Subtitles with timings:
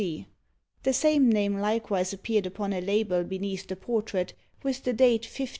[0.01, 0.25] C."
[0.81, 5.49] The same name likewise appeared upon a label beneath the portrait, with the date 1550.